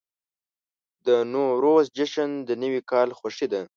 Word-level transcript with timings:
د 1.05 1.07
نوروز 1.33 1.85
جشن 1.97 2.31
د 2.47 2.49
نوي 2.61 2.81
کال 2.91 3.09
خوښي 3.17 3.47
ده. 3.53 3.61